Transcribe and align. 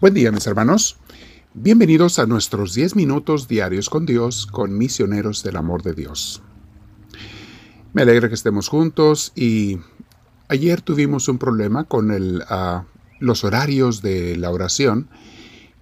Buen 0.00 0.14
día 0.14 0.30
mis 0.30 0.46
hermanos. 0.46 0.96
Bienvenidos 1.54 2.20
a 2.20 2.26
nuestros 2.26 2.72
10 2.72 2.94
minutos 2.94 3.48
diarios 3.48 3.90
con 3.90 4.06
Dios, 4.06 4.46
con 4.46 4.78
misioneros 4.78 5.42
del 5.42 5.56
amor 5.56 5.82
de 5.82 5.92
Dios. 5.92 6.40
Me 7.94 8.02
alegra 8.02 8.28
que 8.28 8.36
estemos 8.36 8.68
juntos 8.68 9.32
y 9.34 9.80
ayer 10.46 10.82
tuvimos 10.82 11.26
un 11.26 11.38
problema 11.38 11.82
con 11.82 12.12
ah, 12.48 12.84
los 13.18 13.42
horarios 13.42 14.00
de 14.00 14.36
la 14.36 14.52
oración 14.52 15.08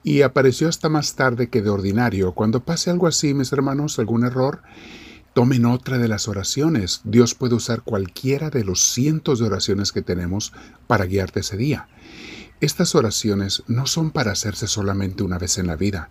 y 0.02 0.22
apareció 0.22 0.70
hasta 0.70 0.88
más 0.88 1.14
tarde 1.14 1.50
que 1.50 1.60
de 1.60 1.68
ordinario. 1.68 2.32
Cuando 2.32 2.64
pase 2.64 2.88
algo 2.88 3.08
así, 3.08 3.34
mis 3.34 3.52
hermanos, 3.52 3.98
algún 3.98 4.24
error, 4.24 4.62
tomen 5.36 5.66
otra 5.66 5.98
de 5.98 6.08
las 6.08 6.28
oraciones. 6.28 7.02
Dios 7.04 7.34
puede 7.34 7.54
usar 7.54 7.82
cualquiera 7.82 8.48
de 8.48 8.64
los 8.64 8.80
cientos 8.80 9.38
de 9.38 9.44
oraciones 9.44 9.92
que 9.92 10.00
tenemos 10.00 10.54
para 10.86 11.04
guiarte 11.04 11.40
ese 11.40 11.58
día. 11.58 11.88
Estas 12.62 12.94
oraciones 12.94 13.62
no 13.66 13.86
son 13.86 14.12
para 14.12 14.32
hacerse 14.32 14.66
solamente 14.66 15.24
una 15.24 15.36
vez 15.36 15.58
en 15.58 15.66
la 15.66 15.76
vida. 15.76 16.08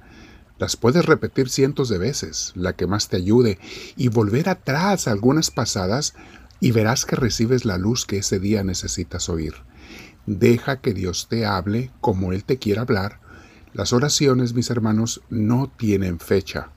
Las 0.60 0.76
puedes 0.76 1.08
repetir 1.08 1.50
cientos 1.50 1.90
de 1.90 1.98
veces, 1.98 2.52
la 2.54 2.74
que 2.74 2.86
más 2.86 3.10
te 3.10 3.18
ayude, 3.18 3.58
y 3.98 4.10
volver 4.10 4.48
atrás 4.48 5.08
a 5.08 5.12
algunas 5.12 5.50
pasadas 5.50 6.14
y 6.60 6.70
verás 6.70 7.08
que 7.08 7.16
recibes 7.16 7.66
la 7.66 7.80
luz 7.80 8.06
que 8.06 8.18
ese 8.18 8.38
día 8.38 8.64
necesitas 8.64 9.28
oír. 9.28 9.56
Deja 10.28 10.82
que 10.82 10.94
Dios 10.94 11.30
te 11.30 11.48
hable 11.48 11.90
como 12.00 12.32
Él 12.32 12.44
te 12.44 12.60
quiera 12.60 12.84
hablar. 12.84 13.20
Las 13.74 13.92
oraciones, 13.92 14.54
mis 14.54 14.70
hermanos, 14.70 15.24
no 15.32 15.74
tienen 15.76 16.20
fecha. 16.20 16.70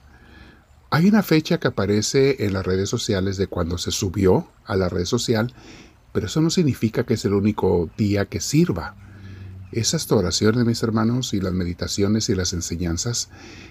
Hay 0.90 1.06
una 1.06 1.22
fecha 1.22 1.58
que 1.58 1.68
aparece 1.68 2.46
en 2.46 2.54
las 2.54 2.64
redes 2.64 2.88
sociales 2.88 3.36
de 3.36 3.46
cuando 3.46 3.76
se 3.76 3.90
subió 3.90 4.48
a 4.64 4.74
la 4.74 4.88
red 4.88 5.04
social, 5.04 5.52
pero 6.12 6.26
eso 6.26 6.40
no 6.40 6.48
significa 6.48 7.04
que 7.04 7.14
es 7.14 7.24
el 7.26 7.34
único 7.34 7.90
día 7.98 8.24
que 8.24 8.40
sirva. 8.40 8.96
Esas 9.70 10.10
oraciones, 10.10 10.64
mis 10.64 10.82
hermanos, 10.82 11.34
y 11.34 11.40
las 11.40 11.52
meditaciones 11.52 12.30
y 12.30 12.34
las 12.34 12.54
enseñanzas 12.54 13.28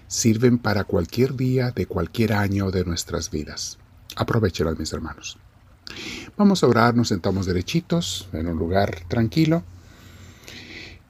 sirven 0.08 0.60
para 0.60 0.84
cualquier 0.84 1.36
día 1.36 1.72
de 1.72 1.88
cualquier 1.88 2.34
año 2.34 2.70
de 2.70 2.86
nuestras 2.86 3.32
vidas. 3.32 3.80
Aprovechelas, 4.16 4.78
mis 4.78 4.94
hermanos. 4.94 5.40
Vamos 6.38 6.64
a 6.64 6.68
orar, 6.68 6.96
nos 6.96 7.08
sentamos 7.08 7.48
derechitos 7.48 8.30
en 8.32 8.48
un 8.48 8.60
lugar 8.60 9.06
tranquilo. 9.08 9.64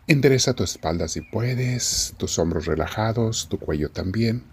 Endereza 0.08 0.53
tu 0.53 0.64
espalda 0.64 1.09
si 1.09 1.19
puedes, 1.19 2.14
tus 2.16 2.39
hombros 2.39 2.66
relajados, 2.66 3.49
tu 3.49 3.59
cuello 3.59 3.92
también. 3.92 4.45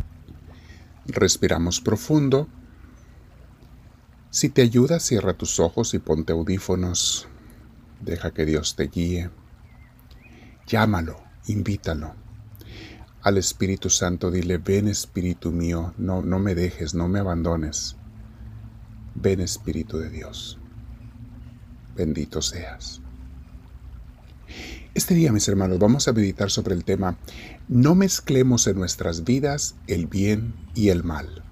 Respiramos 1.06 1.80
profundo. 1.80 2.48
Si 4.30 4.48
te 4.48 4.62
ayuda, 4.62 5.00
cierra 5.00 5.34
tus 5.34 5.60
ojos 5.60 5.94
y 5.94 5.98
ponte 5.98 6.32
audífonos. 6.32 7.28
Deja 8.00 8.32
que 8.32 8.46
Dios 8.46 8.74
te 8.74 8.88
guíe. 8.88 9.30
Llámalo, 10.66 11.22
invítalo. 11.46 12.14
Al 13.22 13.38
Espíritu 13.38 13.90
Santo 13.90 14.30
dile, 14.30 14.58
ven 14.58 14.88
Espíritu 14.88 15.50
mío, 15.50 15.94
no, 15.98 16.22
no 16.22 16.38
me 16.38 16.54
dejes, 16.54 16.94
no 16.94 17.08
me 17.08 17.20
abandones. 17.20 17.96
Ven 19.14 19.40
Espíritu 19.40 19.98
de 19.98 20.10
Dios. 20.10 20.58
Bendito 21.94 22.42
seas. 22.42 23.03
Este 24.94 25.16
día, 25.16 25.32
mis 25.32 25.48
hermanos, 25.48 25.80
vamos 25.80 26.06
a 26.06 26.12
meditar 26.12 26.52
sobre 26.52 26.72
el 26.72 26.84
tema, 26.84 27.18
no 27.66 27.96
mezclemos 27.96 28.68
en 28.68 28.76
nuestras 28.76 29.24
vidas 29.24 29.74
el 29.88 30.06
bien 30.06 30.54
y 30.76 30.90
el 30.90 31.02
mal. 31.02 31.42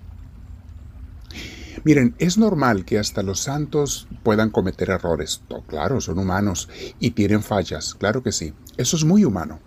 Miren, 1.83 2.15
es 2.21 2.39
normal 2.39 2.85
que 2.85 3.01
hasta 3.01 3.25
los 3.25 3.41
santos 3.41 4.07
puedan 4.23 4.51
cometer 4.51 4.91
errores. 4.91 5.43
claro, 5.67 6.01
son 6.01 6.21
humanos 6.21 6.69
y 7.01 7.11
tienen 7.11 7.43
fallas, 7.43 7.95
claro 7.95 8.23
que 8.23 8.31
sí. 8.31 8.55
Eso 8.77 8.97
es 8.97 9.05
muy 9.05 9.25
humano. 9.25 9.59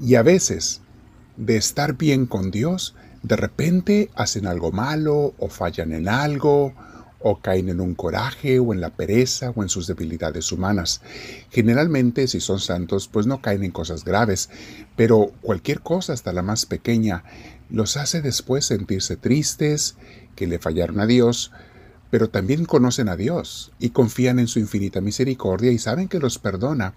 Y 0.00 0.16
a 0.16 0.24
veces, 0.24 0.80
de 1.36 1.56
estar 1.56 1.96
bien 1.96 2.26
con 2.26 2.50
Dios, 2.50 2.96
de 3.22 3.36
repente 3.36 4.10
hacen 4.16 4.44
algo 4.48 4.72
malo 4.72 5.34
o 5.38 5.48
fallan 5.48 5.92
en 5.92 6.08
algo 6.08 6.74
o 7.22 7.40
caen 7.40 7.68
en 7.68 7.80
un 7.80 7.94
coraje 7.94 8.58
o 8.58 8.72
en 8.72 8.80
la 8.80 8.90
pereza 8.90 9.50
o 9.50 9.62
en 9.62 9.68
sus 9.68 9.86
debilidades 9.86 10.52
humanas. 10.52 11.00
Generalmente, 11.50 12.26
si 12.28 12.40
son 12.40 12.60
santos, 12.60 13.08
pues 13.08 13.26
no 13.26 13.40
caen 13.40 13.64
en 13.64 13.70
cosas 13.70 14.04
graves, 14.04 14.50
pero 14.96 15.32
cualquier 15.40 15.80
cosa, 15.80 16.12
hasta 16.12 16.32
la 16.32 16.42
más 16.42 16.66
pequeña, 16.66 17.24
los 17.70 17.96
hace 17.96 18.20
después 18.20 18.66
sentirse 18.66 19.16
tristes 19.16 19.96
que 20.36 20.46
le 20.46 20.58
fallaron 20.58 21.00
a 21.00 21.06
Dios, 21.06 21.52
pero 22.10 22.28
también 22.28 22.66
conocen 22.66 23.08
a 23.08 23.16
Dios 23.16 23.72
y 23.78 23.90
confían 23.90 24.38
en 24.38 24.46
su 24.46 24.58
infinita 24.58 25.00
misericordia 25.00 25.72
y 25.72 25.78
saben 25.78 26.08
que 26.08 26.18
los 26.18 26.38
perdona. 26.38 26.94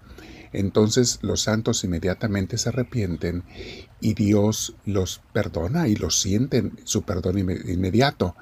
Entonces 0.52 1.18
los 1.22 1.42
santos 1.42 1.84
inmediatamente 1.84 2.58
se 2.58 2.68
arrepienten 2.68 3.42
y 4.00 4.14
Dios 4.14 4.74
los 4.84 5.20
perdona 5.32 5.88
y 5.88 5.96
los 5.96 6.20
sienten 6.20 6.78
su 6.84 7.02
perdón 7.02 7.38
inmediato. 7.38 8.36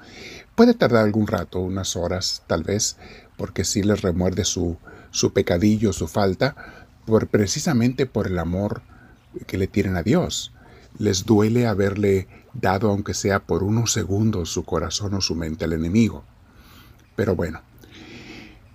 Puede 0.55 0.73
tardar 0.73 1.03
algún 1.03 1.27
rato, 1.27 1.59
unas 1.59 1.97
horas 1.97 2.43
tal 2.47 2.63
vez, 2.63 2.97
porque 3.37 3.65
sí 3.65 3.83
les 3.83 4.01
remuerde 4.01 4.45
su, 4.45 4.77
su 5.11 5.33
pecadillo, 5.33 5.91
su 5.91 6.07
falta, 6.07 6.55
por, 7.05 7.27
precisamente 7.27 8.05
por 8.05 8.27
el 8.27 8.39
amor 8.39 8.81
que 9.47 9.57
le 9.57 9.67
tienen 9.67 9.97
a 9.97 10.03
Dios. 10.03 10.53
Les 10.97 11.25
duele 11.25 11.67
haberle 11.67 12.27
dado 12.53 12.89
aunque 12.89 13.13
sea 13.13 13.41
por 13.41 13.63
unos 13.63 13.91
segundos 13.91 14.49
su 14.49 14.63
corazón 14.63 15.13
o 15.13 15.21
su 15.21 15.35
mente 15.35 15.65
al 15.65 15.73
enemigo. 15.73 16.23
Pero 17.17 17.35
bueno. 17.35 17.61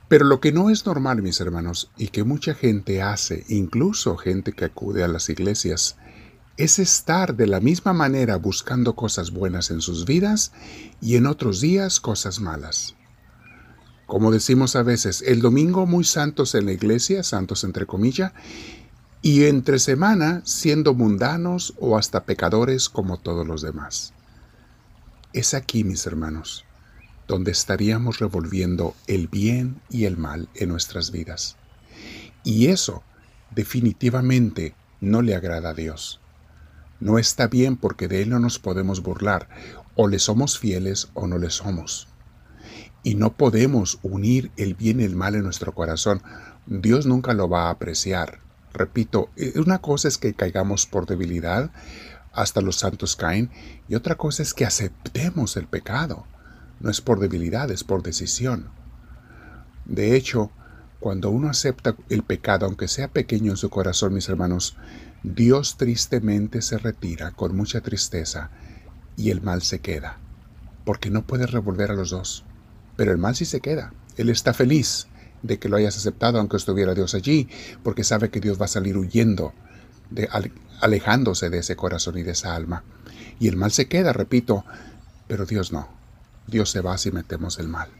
Pero 0.08 0.24
lo 0.24 0.41
que 0.41 0.52
no 0.52 0.70
es 0.70 0.84
normal, 0.84 1.22
mis 1.22 1.41
hermanos, 1.41 1.91
y 1.97 2.08
que 2.08 2.24
mucha 2.24 2.52
gente 2.54 3.00
hace, 3.00 3.44
incluso 3.48 4.16
gente 4.16 4.52
que 4.52 4.64
acude 4.64 5.04
a 5.04 5.08
las 5.08 5.28
iglesias, 5.28 5.97
es 6.56 6.78
estar 6.78 7.37
de 7.37 7.47
la 7.47 7.61
misma 7.61 7.93
manera 7.93 8.37
buscando 8.37 8.94
cosas 8.94 9.31
buenas 9.31 9.71
en 9.71 9.81
sus 9.81 10.05
vidas 10.05 10.53
y 11.00 11.16
en 11.16 11.27
otros 11.27 11.61
días 11.61 12.00
cosas 12.00 12.41
malas. 12.41 12.97
Como 14.06 14.33
decimos 14.33 14.75
a 14.77 14.83
veces, 14.83 15.22
el 15.22 15.41
domingo 15.41 15.87
muy 15.87 16.05
santos 16.05 16.55
en 16.55 16.66
la 16.66 16.72
iglesia, 16.72 17.22
santos 17.22 17.62
entre 17.65 17.87
comillas, 17.87 18.33
y 19.22 19.44
entre 19.44 19.78
semana 19.78 20.43
siendo 20.44 20.94
mundanos 20.94 21.75
o 21.78 21.97
hasta 21.97 22.25
pecadores 22.25 22.89
como 22.89 23.19
todos 23.19 23.47
los 23.47 23.62
demás. 23.62 24.12
Es 25.33 25.55
aquí, 25.55 25.84
mis 25.84 26.06
hermanos, 26.06 26.65
donde 27.28 27.53
estaríamos 27.53 28.19
revolviendo 28.19 28.94
el 29.06 29.28
bien 29.28 29.81
y 29.91 30.06
el 30.06 30.16
mal 30.16 30.49
en 30.55 30.71
nuestras 30.71 31.12
vidas. 31.12 31.56
Y 32.43 32.66
eso 32.66 33.05
definitivamente 33.55 34.75
no 35.00 35.22
le 35.22 35.34
agrada 35.34 35.71
a 35.71 35.75
Dios. 35.75 36.19
No 37.00 37.19
está 37.19 37.49
bien 37.49 37.77
porque 37.77 38.09
de 38.09 38.22
Él 38.22 38.31
no 38.31 38.38
nos 38.38 38.59
podemos 38.59 39.03
burlar, 39.03 39.49
o 39.94 40.09
le 40.09 40.19
somos 40.19 40.59
fieles 40.59 41.09
o 41.15 41.27
no 41.27 41.38
le 41.38 41.50
somos. 41.50 42.09
Y 43.03 43.15
no 43.15 43.33
podemos 43.33 43.99
unir 44.03 44.50
el 44.56 44.75
bien 44.75 45.00
y 45.00 45.05
el 45.05 45.16
mal 45.16 45.34
en 45.34 45.44
nuestro 45.44 45.75
corazón. 45.75 46.22
Dios 46.66 47.06
nunca 47.06 47.33
lo 47.33 47.49
va 47.49 47.69
a 47.69 47.71
apreciar, 47.71 48.41
Repito, 48.72 49.31
eh, 49.37 49.55
una 49.56 49.81
cosa 49.81 50.09
es 50.09 50.19
que 50.19 50.34
caigamos 50.34 50.87
por 50.87 51.06
debilidad, 51.06 51.71
hasta 52.33 52.60
los 52.60 52.77
santos 52.77 53.16
caen, 53.16 53.50
y 53.89 53.94
otra 53.94 54.15
cosa 54.15 54.43
es 54.43 54.55
que 54.55 54.65
aceptemos 54.65 55.56
el 55.56 55.66
pecado. 55.66 56.27
No 56.78 56.91
es 56.91 57.00
por 57.00 57.19
debilidad, 57.19 57.71
es 57.71 57.84
por 57.84 58.03
decisión. 58.03 58.71
De 59.84 60.15
hecho, 60.15 60.50
cuando 61.00 61.31
uno 61.31 61.49
acepta 61.49 61.97
el 62.09 62.22
pecado, 62.22 62.66
aunque 62.66 62.89
sea 62.89 63.09
pequeño 63.09 63.50
en 63.50 63.56
su 63.56 63.71
corazón, 63.71 64.15
mis 64.15 64.28
hermanos, 64.28 64.77
Dios 65.22 65.76
tristemente 65.76 66.62
se 66.62 66.78
retira 66.78 67.32
con 67.32 67.54
mucha 67.54 67.81
tristeza 67.81 68.50
y 69.16 69.31
el 69.31 69.42
mal 69.42 69.62
se 69.62 69.81
queda, 69.81 70.18
porque 70.84 71.10
no 71.10 71.27
puede 71.27 71.47
revolver 71.47 71.91
a 71.91 71.95
los 71.95 72.10
dos. 72.10 72.45
Pero 72.97 73.12
el 73.12 73.18
mal 73.18 73.36
sí 73.36 73.45
se 73.45 73.60
queda. 73.60 73.92
Él 74.16 74.30
está 74.30 74.54
feliz 74.54 75.09
de 75.42 75.59
que 75.59 75.68
lo 75.68 75.77
hayas 75.77 75.97
aceptado 75.97 76.39
aunque 76.39 76.56
estuviera 76.56 76.95
Dios 76.95 77.15
allí, 77.15 77.48
porque 77.83 78.04
sabe 78.04 78.30
que 78.30 78.41
Dios 78.41 78.60
va 78.60 78.65
a 78.65 78.68
salir 78.68 78.97
huyendo, 78.97 79.53
alejándose 80.80 81.50
de 81.50 81.59
ese 81.59 81.77
corazón 81.77 82.18
y 82.18 82.22
de 82.22 82.33
esa 82.33 82.54
alma. 82.54 82.84
Y 83.39 83.48
el 83.48 83.56
mal 83.56 83.72
se 83.72 83.89
queda, 83.89 84.12
repito, 84.12 84.65
pero 85.28 85.47
Dios 85.47 85.72
no. 85.72 85.89
Dios 86.47 86.71
se 86.71 86.80
va 86.80 86.98
si 86.98 87.10
metemos 87.10 87.59
el 87.59 87.68
mal. 87.68 87.91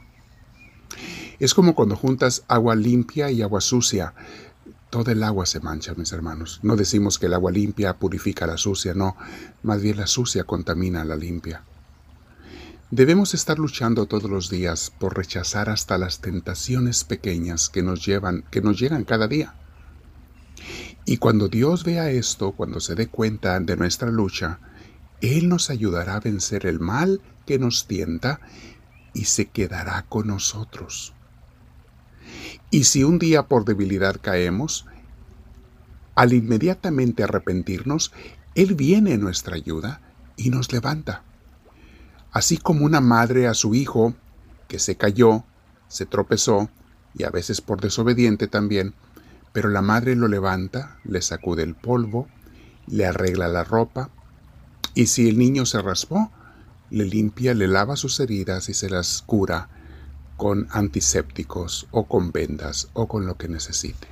Es 1.39 1.55
como 1.55 1.75
cuando 1.75 1.97
juntas 1.97 2.45
agua 2.49 2.75
limpia 2.75 3.31
y 3.31 3.41
agua 3.43 3.61
sucia. 3.61 4.15
Todo 4.91 5.13
el 5.13 5.23
agua 5.23 5.47
se 5.47 5.61
mancha, 5.61 5.95
mis 5.95 6.11
hermanos. 6.11 6.59
No 6.65 6.75
decimos 6.75 7.21
que 7.21 7.27
el 7.27 7.35
agua 7.35 7.53
limpia 7.53 7.97
purifica 7.97 8.47
la 8.49 8.57
sucia, 8.57 8.93
no. 8.93 9.17
Más 9.63 9.81
bien 9.81 9.97
la 9.97 10.09
sucia 10.09 10.43
contamina 10.43 11.03
a 11.03 11.05
la 11.05 11.15
limpia. 11.15 11.63
Debemos 12.91 13.35
estar 13.35 13.61
luchando 13.61 14.07
todos 14.07 14.29
los 14.29 14.51
días 14.51 14.93
por 14.99 15.17
rechazar 15.17 15.71
hasta 15.71 15.97
las 15.97 16.21
tentaciones 16.21 17.05
pequeñas 17.05 17.69
que 17.69 17.85
nos 17.85 18.05
llevan, 18.05 18.43
que 18.51 18.63
nos 18.63 18.81
llegan 18.81 19.05
cada 19.05 19.29
día. 19.29 19.55
Y 21.05 21.19
cuando 21.19 21.47
Dios 21.47 21.85
vea 21.85 22.11
esto, 22.11 22.51
cuando 22.51 22.81
se 22.81 22.97
dé 22.97 23.07
cuenta 23.07 23.61
de 23.61 23.77
nuestra 23.77 24.11
lucha, 24.11 24.59
Él 25.21 25.49
nos 25.49 25.71
ayudará 25.71 26.17
a 26.17 26.21
vencer 26.21 26.67
el 26.67 26.81
mal 26.81 27.21
que 27.47 27.61
nos 27.61 27.87
tienta 27.87 28.41
y 29.15 29.27
se 29.27 29.47
quedará 29.47 30.05
con 30.09 30.27
nosotros. 30.27 31.15
Y 32.71 32.85
si 32.85 33.03
un 33.03 33.19
día 33.19 33.49
por 33.49 33.65
debilidad 33.65 34.17
caemos, 34.21 34.87
al 36.15 36.33
inmediatamente 36.33 37.25
arrepentirnos, 37.25 38.13
Él 38.55 38.75
viene 38.75 39.15
en 39.15 39.21
nuestra 39.21 39.57
ayuda 39.57 40.01
y 40.37 40.51
nos 40.51 40.73
levanta. 40.73 41.25
Así 42.31 42.59
como 42.59 42.85
una 42.85 43.01
madre 43.01 43.49
a 43.49 43.55
su 43.55 43.75
hijo 43.75 44.15
que 44.69 44.79
se 44.79 44.97
cayó, 44.97 45.45
se 45.89 46.07
tropezó, 46.07 46.71
y 47.13 47.25
a 47.25 47.31
veces 47.31 47.61
por 47.61 47.81
desobediente 47.81 48.47
también, 48.47 48.95
pero 49.53 49.69
la 49.69 49.83
madre 49.83 50.15
lo 50.15 50.29
levanta, 50.29 50.99
le 51.03 51.23
sacude 51.23 51.65
el 51.65 51.75
polvo, 51.75 52.29
le 52.87 53.05
arregla 53.05 53.49
la 53.49 53.65
ropa, 53.65 54.11
y 54.95 55.07
si 55.07 55.29
el 55.29 55.39
niño 55.39 55.67
se 55.67 55.83
raspó, 55.83 56.31
le 56.91 57.05
limpia, 57.05 57.53
le 57.55 57.67
lava 57.67 57.97
sus 57.97 58.21
heridas 58.21 58.69
y 58.69 58.75
se 58.75 58.91
las 58.91 59.23
cura 59.23 59.69
con 60.41 60.69
antisépticos 60.71 61.87
o 61.91 62.07
con 62.07 62.33
vendas 62.33 62.89
o 62.95 63.09
con 63.09 63.27
lo 63.27 63.37
que 63.37 63.47
necesite. 63.47 64.09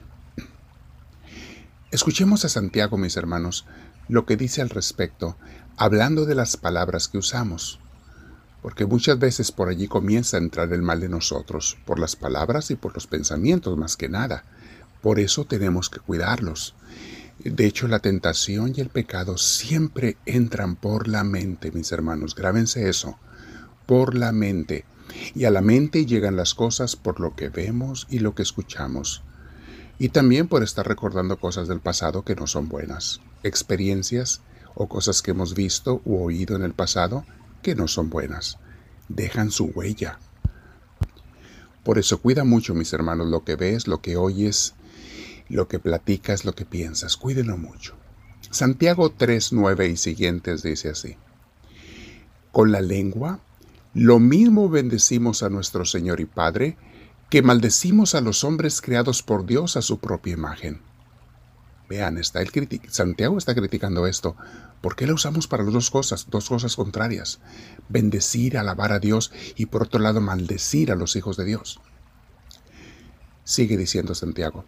Escuchemos 1.90 2.44
a 2.44 2.50
Santiago, 2.50 2.98
mis 2.98 3.16
hermanos, 3.16 3.64
lo 4.08 4.26
que 4.26 4.36
dice 4.36 4.60
al 4.60 4.68
respecto, 4.68 5.38
hablando 5.78 6.26
de 6.26 6.34
las 6.34 6.58
palabras 6.58 7.08
que 7.08 7.16
usamos, 7.16 7.80
porque 8.60 8.84
muchas 8.84 9.18
veces 9.18 9.52
por 9.52 9.70
allí 9.70 9.88
comienza 9.88 10.36
a 10.36 10.40
entrar 10.40 10.70
el 10.74 10.82
mal 10.82 11.00
de 11.00 11.08
nosotros, 11.08 11.78
por 11.86 11.98
las 11.98 12.14
palabras 12.14 12.70
y 12.70 12.74
por 12.74 12.92
los 12.92 13.06
pensamientos 13.06 13.78
más 13.78 13.96
que 13.96 14.10
nada. 14.10 14.44
Por 15.00 15.20
eso 15.20 15.46
tenemos 15.46 15.88
que 15.88 16.00
cuidarlos. 16.00 16.74
De 17.38 17.64
hecho, 17.64 17.88
la 17.88 18.00
tentación 18.00 18.74
y 18.76 18.82
el 18.82 18.90
pecado 18.90 19.38
siempre 19.38 20.18
entran 20.26 20.76
por 20.76 21.08
la 21.08 21.24
mente, 21.24 21.72
mis 21.72 21.90
hermanos. 21.90 22.34
Grábense 22.34 22.90
eso. 22.90 23.18
Por 23.86 24.14
la 24.14 24.32
mente. 24.32 24.84
Y 25.34 25.44
a 25.44 25.50
la 25.50 25.60
mente 25.60 26.06
llegan 26.06 26.36
las 26.36 26.54
cosas 26.54 26.96
por 26.96 27.20
lo 27.20 27.34
que 27.34 27.48
vemos 27.48 28.06
y 28.10 28.18
lo 28.18 28.34
que 28.34 28.42
escuchamos. 28.42 29.22
Y 29.98 30.10
también 30.10 30.48
por 30.48 30.62
estar 30.62 30.86
recordando 30.86 31.38
cosas 31.38 31.66
del 31.68 31.80
pasado 31.80 32.22
que 32.22 32.36
no 32.36 32.46
son 32.46 32.68
buenas. 32.68 33.20
Experiencias 33.42 34.40
o 34.74 34.88
cosas 34.88 35.22
que 35.22 35.32
hemos 35.32 35.54
visto 35.54 36.00
u 36.04 36.22
oído 36.22 36.54
en 36.54 36.62
el 36.62 36.72
pasado 36.72 37.24
que 37.62 37.74
no 37.74 37.88
son 37.88 38.10
buenas. 38.10 38.58
Dejan 39.08 39.50
su 39.50 39.66
huella. 39.66 40.18
Por 41.82 41.98
eso 41.98 42.18
cuida 42.18 42.44
mucho, 42.44 42.74
mis 42.74 42.92
hermanos, 42.92 43.28
lo 43.28 43.44
que 43.44 43.56
ves, 43.56 43.88
lo 43.88 44.00
que 44.00 44.16
oyes, 44.16 44.74
lo 45.48 45.68
que 45.68 45.78
platicas, 45.78 46.44
lo 46.44 46.54
que 46.54 46.64
piensas. 46.64 47.16
Cuídenlo 47.16 47.56
mucho. 47.56 47.96
Santiago 48.50 49.10
3, 49.10 49.52
9 49.52 49.88
y 49.88 49.96
siguientes 49.96 50.62
dice 50.62 50.90
así. 50.90 51.16
Con 52.52 52.72
la 52.72 52.80
lengua 52.80 53.40
lo 53.94 54.18
mismo 54.18 54.68
bendecimos 54.68 55.42
a 55.42 55.48
nuestro 55.48 55.84
Señor 55.84 56.20
y 56.20 56.26
Padre 56.26 56.76
que 57.30 57.42
maldecimos 57.42 58.14
a 58.14 58.20
los 58.20 58.44
hombres 58.44 58.80
creados 58.80 59.22
por 59.22 59.46
Dios 59.46 59.76
a 59.76 59.82
su 59.82 59.98
propia 59.98 60.34
imagen. 60.34 60.80
Vean, 61.88 62.18
está 62.18 62.42
el 62.42 62.50
Santiago 62.90 63.38
está 63.38 63.54
criticando 63.54 64.06
esto. 64.06 64.36
¿Por 64.82 64.94
qué 64.94 65.06
la 65.06 65.14
usamos 65.14 65.48
para 65.48 65.64
las 65.64 65.72
dos 65.72 65.90
cosas, 65.90 66.26
dos 66.28 66.48
cosas 66.48 66.76
contrarias? 66.76 67.40
Bendecir, 67.88 68.58
alabar 68.58 68.92
a 68.92 68.98
Dios 68.98 69.32
y 69.56 69.66
por 69.66 69.84
otro 69.84 69.98
lado 70.00 70.20
maldecir 70.20 70.92
a 70.92 70.96
los 70.96 71.16
hijos 71.16 71.36
de 71.36 71.46
Dios. 71.46 71.80
Sigue 73.42 73.78
diciendo 73.78 74.14
Santiago. 74.14 74.66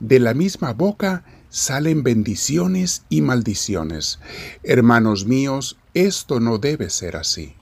De 0.00 0.20
la 0.20 0.34
misma 0.34 0.74
boca 0.74 1.24
salen 1.48 2.02
bendiciones 2.02 3.04
y 3.08 3.22
maldiciones. 3.22 4.20
Hermanos 4.62 5.24
míos, 5.24 5.78
esto 5.94 6.40
no 6.40 6.58
debe 6.58 6.90
ser 6.90 7.16
así. 7.16 7.56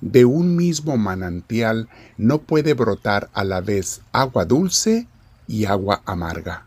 De 0.00 0.24
un 0.24 0.56
mismo 0.56 0.96
manantial 0.96 1.88
no 2.18 2.42
puede 2.42 2.74
brotar 2.74 3.30
a 3.32 3.44
la 3.44 3.60
vez 3.60 4.02
agua 4.12 4.44
dulce 4.44 5.06
y 5.46 5.64
agua 5.64 6.02
amarga. 6.04 6.66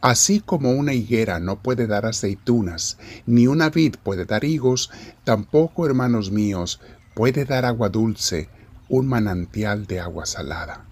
Así 0.00 0.40
como 0.40 0.72
una 0.72 0.94
higuera 0.94 1.38
no 1.38 1.62
puede 1.62 1.86
dar 1.86 2.06
aceitunas, 2.06 2.98
ni 3.24 3.46
una 3.46 3.70
vid 3.70 3.96
puede 4.02 4.24
dar 4.24 4.44
higos, 4.44 4.90
tampoco, 5.24 5.86
hermanos 5.86 6.32
míos, 6.32 6.80
puede 7.14 7.44
dar 7.44 7.64
agua 7.64 7.88
dulce 7.88 8.48
un 8.88 9.06
manantial 9.06 9.86
de 9.86 10.00
agua 10.00 10.26
salada. 10.26 10.84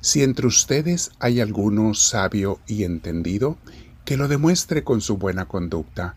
Si 0.00 0.22
entre 0.22 0.46
ustedes 0.46 1.10
hay 1.18 1.40
alguno 1.40 1.92
sabio 1.94 2.60
y 2.66 2.84
entendido, 2.84 3.58
que 4.04 4.16
lo 4.16 4.28
demuestre 4.28 4.82
con 4.82 5.00
su 5.00 5.18
buena 5.18 5.46
conducta, 5.46 6.16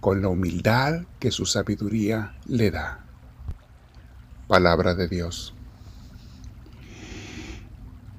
con 0.00 0.22
la 0.22 0.28
humildad 0.28 1.02
que 1.18 1.30
su 1.30 1.46
sabiduría 1.46 2.36
le 2.46 2.70
da. 2.70 3.04
Palabra 4.48 4.94
de 4.94 5.08
Dios. 5.08 5.54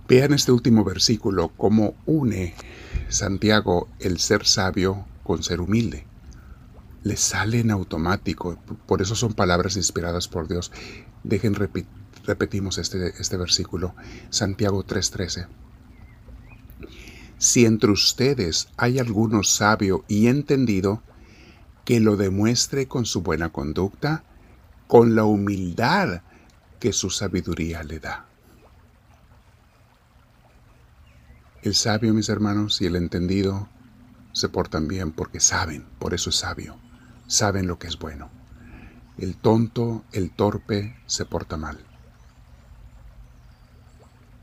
Vean 0.07 0.33
este 0.33 0.51
último 0.51 0.83
versículo 0.83 1.49
cómo 1.57 1.95
une 2.05 2.53
Santiago 3.09 3.87
el 3.99 4.19
ser 4.19 4.45
sabio 4.45 5.05
con 5.23 5.43
ser 5.43 5.61
humilde. 5.61 6.05
Le 7.03 7.17
sale 7.17 7.59
en 7.59 7.71
automático, 7.71 8.57
por 8.85 9.01
eso 9.01 9.15
son 9.15 9.33
palabras 9.33 9.75
inspiradas 9.75 10.27
por 10.27 10.47
Dios. 10.47 10.71
Dejen 11.23 11.55
repetimos 12.25 12.77
este, 12.77 13.13
este 13.19 13.37
versículo, 13.37 13.95
Santiago 14.29 14.85
3:13. 14.85 15.47
Si 17.37 17.65
entre 17.65 17.91
ustedes 17.91 18.67
hay 18.77 18.99
alguno 18.99 19.43
sabio 19.43 20.05
y 20.07 20.27
entendido, 20.27 21.01
que 21.85 21.99
lo 21.99 22.15
demuestre 22.15 22.87
con 22.87 23.05
su 23.05 23.21
buena 23.21 23.49
conducta, 23.49 24.23
con 24.87 25.15
la 25.15 25.23
humildad 25.23 26.21
que 26.79 26.93
su 26.93 27.09
sabiduría 27.09 27.83
le 27.83 27.99
da. 27.99 28.25
El 31.63 31.75
sabio, 31.75 32.13
mis 32.13 32.29
hermanos, 32.29 32.81
y 32.81 32.87
el 32.87 32.95
entendido 32.95 33.67
se 34.33 34.49
portan 34.49 34.87
bien 34.87 35.11
porque 35.11 35.39
saben, 35.39 35.85
por 35.99 36.13
eso 36.13 36.29
es 36.29 36.37
sabio, 36.37 36.77
saben 37.27 37.67
lo 37.67 37.77
que 37.77 37.87
es 37.87 37.99
bueno. 37.99 38.29
El 39.17 39.35
tonto, 39.35 40.03
el 40.11 40.31
torpe, 40.31 40.95
se 41.05 41.25
porta 41.25 41.57
mal. 41.57 41.79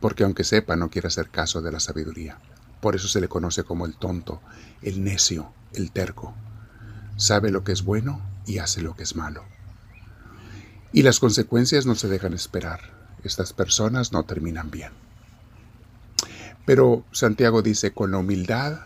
Porque 0.00 0.23
aunque 0.23 0.44
sepa, 0.44 0.76
no 0.76 0.90
quiere 0.90 1.08
hacer 1.08 1.31
caso 1.31 1.61
de 1.61 1.73
la 1.73 1.81
sabiduría. 1.81 2.38
Por 2.81 2.94
eso 2.94 3.08
se 3.08 3.20
le 3.20 3.26
conoce 3.26 3.64
como 3.64 3.87
el 3.87 3.96
tonto, 3.96 4.40
el 4.82 5.02
necio, 5.02 5.52
el 5.73 5.90
terco 5.90 6.35
sabe 7.19 7.50
lo 7.50 7.65
que 7.65 7.73
es 7.73 7.82
bueno 7.82 8.23
y 8.47 8.59
hace 8.59 8.81
lo 8.81 8.97
que 8.97 9.02
es 9.02 9.14
malo. 9.14 9.45
Y 10.93 11.02
las 11.02 11.21
consecuencias 11.21 11.85
no 11.85 11.95
se 11.95 12.09
dejan 12.09 12.33
esperar. 12.33 12.81
Estas 13.23 13.52
personas 13.52 14.12
no 14.12 14.23
terminan 14.23 14.71
bien. 14.71 14.93
Pero 16.64 17.04
Santiago 17.12 17.61
dice, 17.61 17.93
con 17.93 18.12
la 18.12 18.19
humildad 18.19 18.81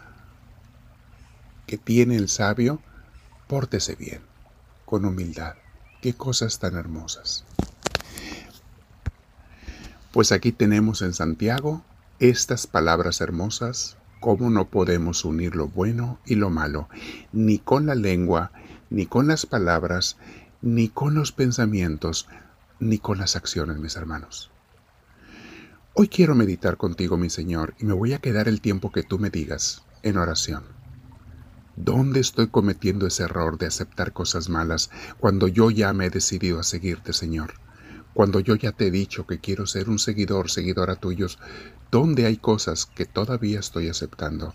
que 1.67 1.79
tiene 1.79 2.17
el 2.17 2.29
sabio, 2.29 2.81
pórtese 3.47 3.95
bien, 3.95 4.23
con 4.85 5.05
humildad. 5.05 5.55
Qué 6.01 6.15
cosas 6.15 6.59
tan 6.59 6.77
hermosas. 6.77 7.45
Pues 10.13 10.33
aquí 10.33 10.53
tenemos 10.53 11.03
en 11.03 11.15
Santiago 11.15 11.85
estas 12.19 12.67
palabras 12.67 13.21
hermosas 13.21 13.97
cómo 14.23 14.49
no 14.51 14.69
podemos 14.69 15.27
unir 15.27 15.57
lo 15.57 15.67
bueno 15.67 16.21
y 16.25 16.37
lo 16.37 16.49
malo, 16.49 16.89
ni 17.33 17.59
con 17.59 17.87
la 17.87 17.97
lengua, 17.97 18.53
ni 18.89 19.05
con 19.05 19.27
las 19.27 19.47
palabras, 19.47 20.17
ni 20.63 20.89
con 20.89 21.15
los 21.15 21.33
pensamientos, 21.33 22.29
ni 22.79 22.99
con 22.99 23.19
las 23.19 23.35
acciones, 23.35 23.79
mis 23.79 23.97
hermanos. 23.97 24.53
Hoy 25.95 26.07
quiero 26.07 26.37
meditar 26.37 26.77
contigo, 26.77 27.17
mi 27.17 27.31
Señor, 27.31 27.75
y 27.81 27.85
me 27.85 27.95
voy 27.95 28.13
a 28.13 28.21
quedar 28.21 28.47
el 28.47 28.61
tiempo 28.61 28.93
que 28.93 29.03
tú 29.03 29.19
me 29.19 29.29
digas 29.29 29.83
en 30.05 30.17
oración. 30.17 30.63
¿Dónde 31.75 32.21
estoy 32.21 32.47
cometiendo 32.47 33.09
ese 33.09 33.25
error 33.25 33.59
de 33.59 33.67
aceptar 33.67 34.13
cosas 34.13 34.49
malas 34.49 34.91
cuando 35.19 35.49
yo 35.49 35.71
ya 35.71 35.93
me 35.93 36.07
he 36.07 36.11
decidido 36.11 36.61
a 36.61 36.63
seguirte, 36.63 37.13
Señor? 37.13 37.55
Cuando 38.15 38.41
yo 38.41 38.57
ya 38.57 38.73
te 38.73 38.89
he 38.89 38.91
dicho 38.91 39.27
que 39.27 39.41
quiero 39.41 39.67
ser 39.67 39.89
un 39.89 39.99
seguidor, 39.99 40.51
seguidora 40.51 40.97
tuyos, 40.97 41.39
¿dónde 41.91 42.27
hay 42.27 42.37
cosas 42.37 42.87
que 42.87 43.07
todavía 43.07 43.61
estoy 43.61 43.89
aceptando 43.89 44.55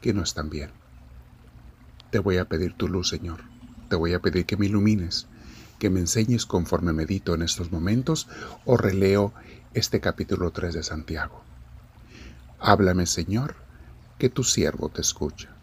que 0.00 0.12
no 0.12 0.22
están 0.22 0.48
bien? 0.48 0.70
Te 2.10 2.20
voy 2.20 2.38
a 2.38 2.44
pedir 2.44 2.74
tu 2.74 2.86
luz, 2.86 3.08
Señor. 3.08 3.40
Te 3.88 3.96
voy 3.96 4.14
a 4.14 4.20
pedir 4.20 4.46
que 4.46 4.56
me 4.56 4.66
ilumines, 4.66 5.26
que 5.80 5.90
me 5.90 5.98
enseñes 6.00 6.46
conforme 6.46 6.92
medito 6.92 7.34
en 7.34 7.42
estos 7.42 7.72
momentos 7.72 8.28
o 8.64 8.76
releo 8.76 9.34
este 9.74 10.00
capítulo 10.00 10.52
3 10.52 10.74
de 10.74 10.82
Santiago. 10.84 11.42
Háblame, 12.60 13.06
Señor, 13.06 13.56
que 14.18 14.30
tu 14.30 14.44
siervo 14.44 14.88
te 14.88 15.00
escucha. 15.00 15.53